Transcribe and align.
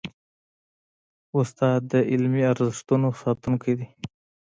استاد 1.37 1.79
د 1.91 1.93
علمي 2.11 2.43
ارزښتونو 2.53 3.07
ساتونکی 3.21 3.73
دی. 3.79 3.87